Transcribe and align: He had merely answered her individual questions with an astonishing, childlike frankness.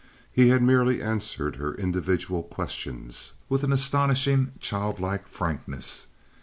He 0.31 0.49
had 0.49 0.63
merely 0.63 0.99
answered 0.99 1.57
her 1.57 1.75
individual 1.75 2.41
questions 2.41 3.33
with 3.49 3.63
an 3.63 3.71
astonishing, 3.71 4.53
childlike 4.59 5.27
frankness. 5.27 6.07